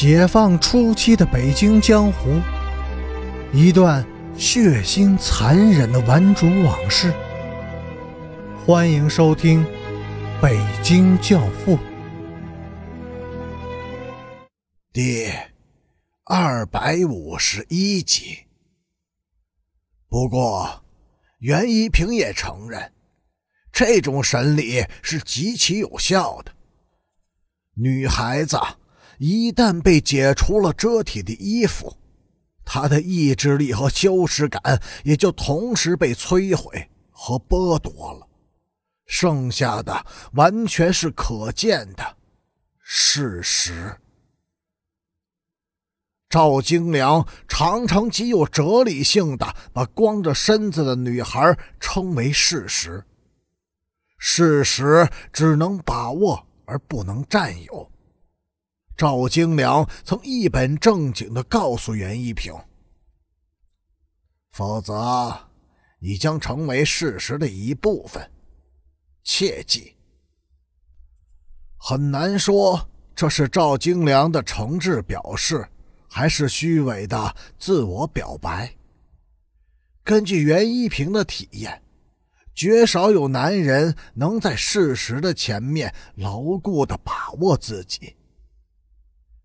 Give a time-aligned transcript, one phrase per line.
[0.00, 2.40] 解放初期的北京江湖，
[3.52, 7.12] 一段血腥残忍的顽主往事。
[8.64, 9.66] 欢迎收听
[10.40, 11.76] 《北京教父》
[14.92, 15.28] 第
[16.22, 18.46] 二百五十一集。
[20.08, 20.84] 不过，
[21.40, 22.92] 袁一平也承认，
[23.72, 26.52] 这种审理是极其有效的。
[27.74, 28.56] 女孩子。
[29.18, 31.96] 一旦被解除了遮体的衣服，
[32.64, 38.28] 他的意志力和羞耻感也就同时被摧毁和剥夺了，
[39.06, 42.16] 剩下的完全是可见的
[42.78, 43.96] 事实。
[46.28, 53.02] 赵京良常常极有哲理性的把光着身子的女孩称为事实，
[54.18, 57.90] 事实只能把握而不能占有。
[58.98, 62.52] 赵京良曾一本正经的告诉袁一平
[64.50, 65.38] ：“否则，
[66.00, 68.28] 你将成为事实的一部分。
[69.22, 69.94] 切记。”
[71.78, 75.68] 很难说这是赵京良的诚挚表示，
[76.08, 78.74] 还是虚伪的自我表白。
[80.02, 81.80] 根据袁一平的体验，
[82.52, 88.16] 绝少有男人能在事实的前面牢固的把握自己。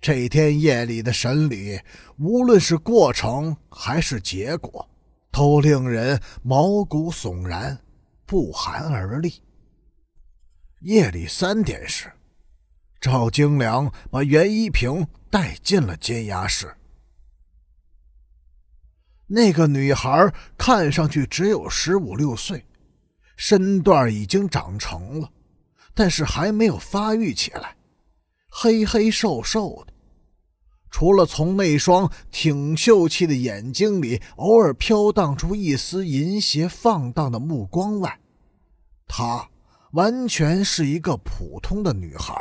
[0.00, 1.80] 这天夜里的审理，
[2.18, 4.88] 无论是过程还是结果，
[5.32, 7.78] 都令人毛骨悚然，
[8.24, 9.42] 不寒而栗。
[10.82, 12.12] 夜里三点时，
[13.00, 16.72] 赵京良把袁一平带进了监押室。
[19.26, 22.64] 那个女孩看上去只有十五六岁，
[23.36, 25.28] 身段已经长成了，
[25.92, 27.74] 但是还没有发育起来。
[28.60, 29.92] 黑黑瘦瘦的，
[30.90, 38.18] 除了从那双挺秀气的眼睛里偶尔飘荡出一丝淫邪放荡的目光外，
[39.06, 39.48] 她
[39.92, 42.34] 完全是一个普通的女孩。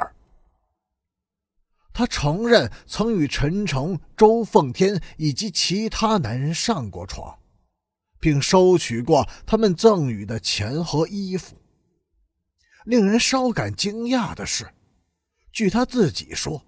[1.93, 7.37] 她承认曾与陈诚、周凤天以及其他男人上过床，
[8.19, 11.55] 并收取过他们赠予的钱和衣服。
[12.85, 14.67] 令人稍感惊讶的是。
[15.57, 16.63] 据他自己说，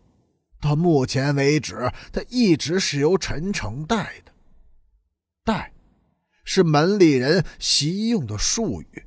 [0.59, 4.31] 到目前为止，他一直是由陈诚带的。
[5.43, 5.71] 带，
[6.43, 9.05] 是门里人习用的术语，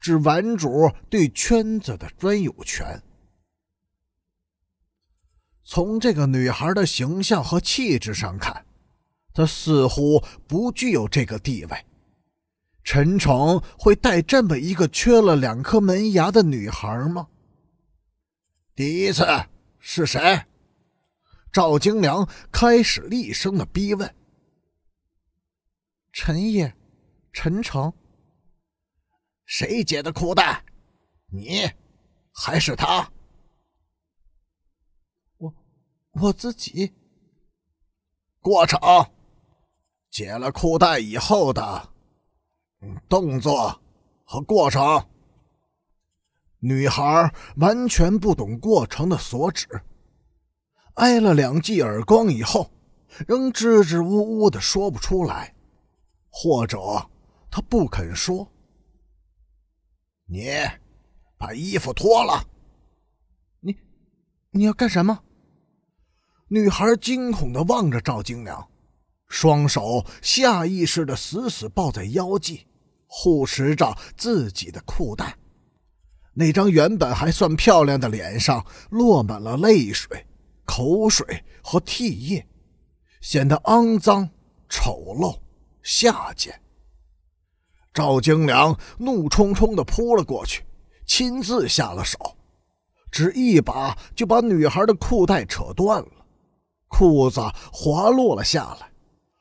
[0.00, 3.00] 指玩主对圈子的专有权。
[5.62, 8.66] 从这个女孩的形象和气质上看，
[9.32, 11.86] 她似乎不具有这个地位。
[12.82, 17.28] 陈诚会带这么一个缺了两颗门牙的女孩吗？
[18.78, 19.24] 第一次
[19.80, 20.20] 是谁？
[21.50, 24.14] 赵京良开始厉声的逼问。
[26.12, 26.72] 陈烨，
[27.32, 27.92] 陈诚。
[29.46, 30.64] 谁解的裤带？
[31.26, 31.68] 你，
[32.32, 33.10] 还是他？
[35.38, 35.52] 我，
[36.12, 36.94] 我自己。
[38.38, 38.78] 过程，
[40.08, 41.92] 解了裤带以后的，
[43.08, 43.82] 动作
[44.22, 45.04] 和过程。
[46.60, 49.68] 女孩完全不懂过程的所指，
[50.94, 52.72] 挨了两记耳光以后，
[53.28, 55.54] 仍支支吾吾的说不出来，
[56.28, 56.78] 或者
[57.48, 58.50] 她不肯说。
[60.26, 60.48] 你
[61.38, 62.44] 把衣服脱了。
[63.60, 63.76] 你
[64.50, 65.22] 你要干什么？
[66.48, 68.68] 女孩惊恐的望着赵金良，
[69.28, 72.66] 双手下意识的死死抱在腰际，
[73.06, 75.37] 护持着自己的裤带。
[76.38, 80.24] 那张原本还算漂亮的脸上落满了泪水、
[80.64, 82.46] 口水和涕液，
[83.20, 84.30] 显得肮脏、
[84.68, 85.36] 丑陋、
[85.82, 86.60] 下贱。
[87.92, 90.62] 赵京良怒冲冲地扑了过去，
[91.04, 92.16] 亲自下了手，
[93.10, 96.24] 只一把就把女孩的裤带扯断了，
[96.86, 97.40] 裤子
[97.72, 98.92] 滑落了下来，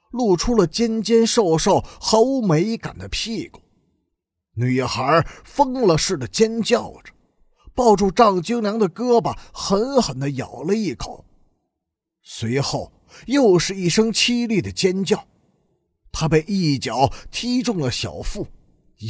[0.09, 3.61] 露出了尖尖瘦瘦、毫无美感的屁股。
[4.57, 7.13] 女孩疯了似的尖叫着，
[7.75, 11.24] 抱住赵京良的胳膊，狠狠地咬了一口。
[12.24, 12.92] 随后
[13.27, 15.27] 又是一声凄厉的尖叫，
[16.12, 18.48] 她被一脚踢中了小腹，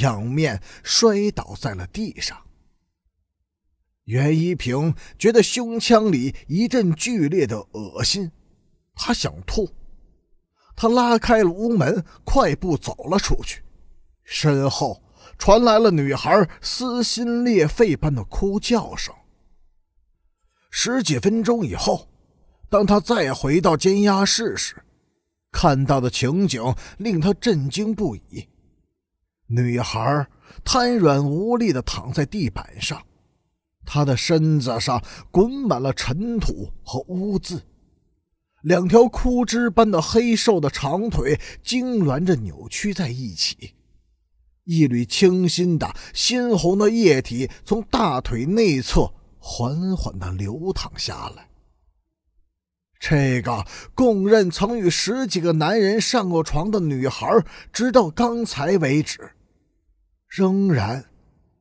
[0.01, 2.37] 仰面摔倒在了地上。
[4.03, 8.29] 袁一平觉得胸腔里一阵剧烈的恶心，
[8.95, 9.69] 他想吐，
[10.75, 13.63] 他拉开了屋门，快步走了出去，
[14.25, 15.01] 身后。
[15.37, 19.13] 传来了女孩撕心裂肺般的哭叫声。
[20.69, 22.07] 十几分钟以后，
[22.69, 24.75] 当他再回到监押室时，
[25.51, 26.61] 看到的情景
[26.97, 28.47] 令他震惊不已。
[29.47, 30.27] 女孩
[30.63, 33.01] 瘫软无力地躺在地板上，
[33.85, 35.01] 她的身子上
[35.31, 37.63] 滚满了尘土和污渍，
[38.63, 43.73] 两条枯枝般的黑瘦的长腿痉挛着扭曲在一起，
[44.67, 51.49] 一缕清新的鲜红的液体从大腿内侧缓缓地流淌下来。
[52.99, 53.65] 这个
[53.95, 57.27] 供认曾与十几个男人上过床的女孩，
[57.71, 59.31] 直到刚才为止。
[60.27, 61.05] 仍然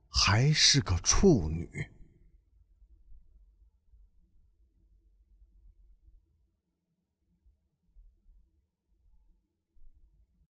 [0.09, 1.69] 还是个处女。